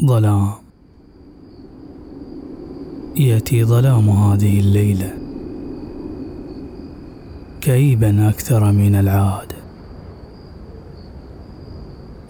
ظلام. 0.00 0.52
يأتي 3.16 3.64
ظلام 3.64 4.10
هذه 4.10 4.60
الليلة 4.60 5.14
كئيبا 7.60 8.28
أكثر 8.28 8.72
من 8.72 8.94
العاده 8.94 9.56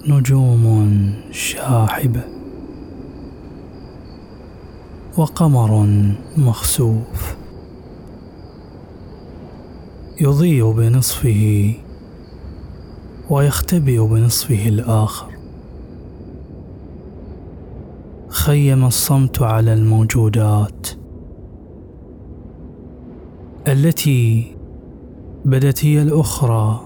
نجوم 0.09 1.15
شاحبه 1.31 2.25
وقمر 5.17 5.87
مخسوف 6.37 7.37
يضيء 10.21 10.71
بنصفه 10.73 11.75
ويختبئ 13.31 14.07
بنصفه 14.07 14.69
الآخر. 14.69 15.32
خيم 18.43 18.85
الصمت 18.85 19.43
على 19.43 19.75
الموجودات 19.75 20.89
التي 23.69 24.57
بدت 25.45 25.85
هي 25.85 26.03
الأخرى 26.03 26.81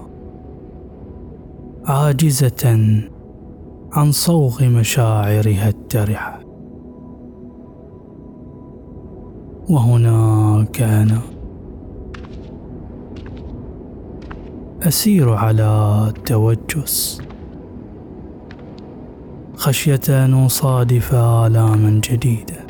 عاجزة 1.85 2.89
عن 3.91 4.11
صوغ 4.11 4.63
مشاعرها 4.63 5.69
الترحه 5.69 6.39
وهناك 9.69 10.81
أنا 10.81 11.21
أسير 14.81 15.33
على 15.33 16.03
التوجس. 16.07 17.26
خشية 19.57 19.99
أن 20.09 20.33
أصادف 20.33 21.13
آلاما 21.15 22.01
جديدة 22.03 22.67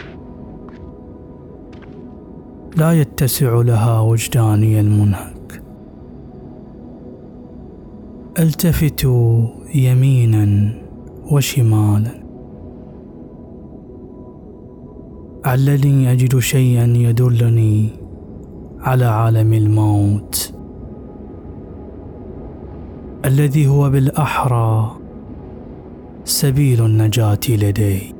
لا 2.77 2.91
يتسع 2.93 3.61
لها 3.61 3.99
وجداني 3.99 4.79
المنهك. 4.79 5.63
ألتفت 8.39 9.03
يمينا 9.75 10.73
وشمالا. 11.31 12.23
علني 15.45 16.11
أجد 16.11 16.39
شيئا 16.39 16.85
يدلني 16.85 17.89
على 18.79 19.05
عالم 19.05 19.53
الموت. 19.53 20.53
الذي 23.25 23.67
هو 23.67 23.89
بالأحرى 23.89 25.06
سبيل 26.37 26.85
النجاة 26.85 27.39
لدي 27.49 28.15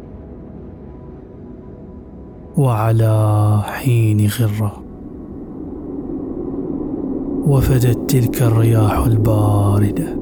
وعلى 2.58 3.62
حين 3.66 4.28
غرة. 4.28 4.84
وفدت 7.48 8.10
تلك 8.10 8.42
الرياح 8.42 9.06
الباردة. 9.06 10.18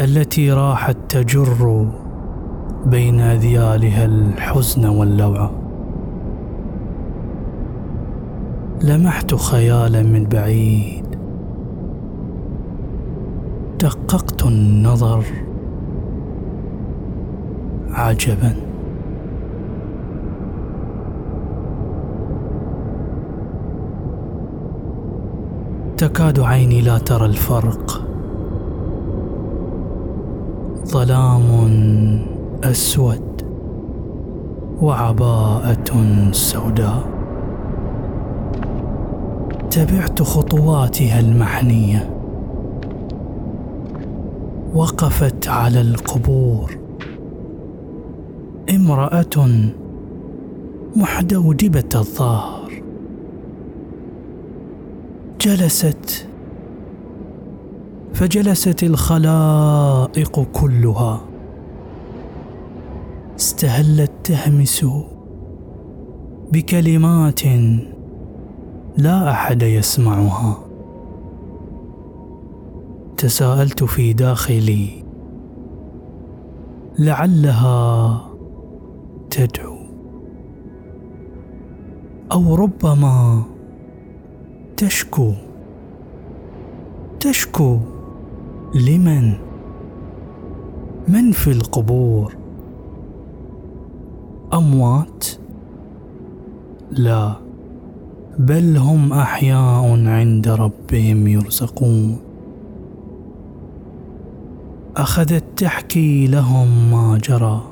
التي 0.00 0.52
راحت 0.52 0.96
تجر 1.08 1.86
بين 2.86 3.20
أذيالها 3.20 4.04
الحزن 4.04 4.86
واللوعة 4.86 5.50
لمحت 8.82 9.34
خيالا 9.34 10.02
من 10.02 10.24
بعيد. 10.24 11.05
دققت 13.86 14.46
النظر 14.46 15.24
عجبا. 17.90 18.52
تكاد 25.96 26.40
عيني 26.40 26.80
لا 26.80 26.98
ترى 26.98 27.26
الفرق. 27.26 28.02
ظلام 30.86 31.48
أسود 32.64 33.42
وعباءة 34.82 35.84
سوداء. 36.32 37.04
تبعت 39.70 40.22
خطواتها 40.22 41.20
المحنية. 41.20 42.15
وقفت 44.76 45.48
على 45.48 45.80
القبور. 45.80 46.78
امرأة 48.70 49.48
محدودبة 50.96 51.88
الظهر. 51.94 52.82
جلست. 55.40 56.28
فجلست 58.14 58.82
الخلائق 58.82 60.46
كلها. 60.52 61.20
استهلت 63.36 64.12
تهمس 64.24 64.86
بكلمات 66.52 67.40
لا 68.96 69.30
أحد 69.30 69.62
يسمعها. 69.62 70.65
تساءلت 73.16 73.84
في 73.84 74.12
داخلي. 74.12 75.04
لعلها 76.98 78.20
تدعو. 79.30 79.76
أو 82.32 82.54
ربما 82.54 83.42
تشكو. 84.76 85.32
تشكو. 87.20 87.78
لمن؟ 88.74 89.32
من 91.08 91.32
في 91.32 91.50
القبور؟ 91.50 92.36
أموات؟ 94.54 95.26
لا. 96.90 97.32
بل 98.38 98.76
هم 98.76 99.12
أحياء 99.12 100.06
عند 100.06 100.48
ربهم 100.48 101.28
يرزقون. 101.28 102.25
أخذت 104.96 105.44
تحكي 105.56 106.26
لهم 106.26 106.90
ما 106.90 107.18
جرى. 107.18 107.62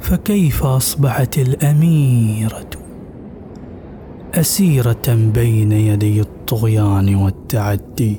فكيف 0.00 0.62
أصبحت 0.62 1.38
الأميرة؟ 1.38 2.70
أسيرة 4.34 5.30
بين 5.34 5.72
يدي 5.72 6.20
الطغيان 6.20 7.14
والتعدي. 7.14 8.16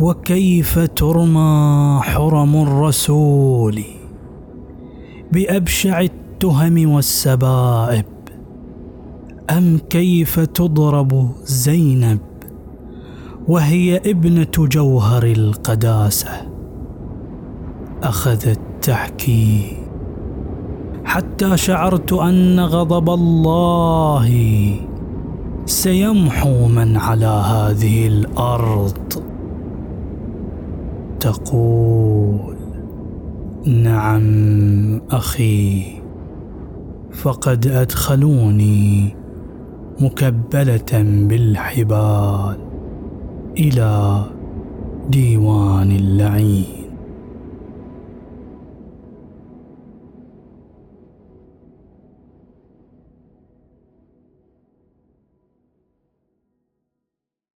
وكيف 0.00 0.78
ترمى 0.78 2.00
حرم 2.02 2.56
الرسول 2.62 3.82
بأبشع 5.32 6.00
التهم 6.00 6.90
والسبائب؟ 6.94 8.04
أم 9.50 9.78
كيف 9.78 10.40
تضرب 10.40 11.30
زينب 11.44 12.33
وهي 13.48 13.96
ابنة 13.96 14.52
جوهر 14.58 15.22
القداسة. 15.22 16.30
أخذت 18.02 18.60
تحكي. 18.82 19.76
حتى 21.04 21.56
شعرت 21.56 22.12
أن 22.12 22.60
غضب 22.60 23.10
الله. 23.10 24.30
سيمحو 25.66 26.68
من 26.68 26.96
على 26.96 27.26
هذه 27.26 28.06
الأرض. 28.06 29.22
تقول 31.20 32.56
نعم 33.66 35.00
أخي 35.10 35.82
فقد 37.12 37.66
أدخلوني 37.66 39.16
مكبلة 40.00 41.02
بالحبال. 41.28 42.73
إلى 43.58 44.24
ديوان 45.08 45.92
اللعين. 45.92 46.83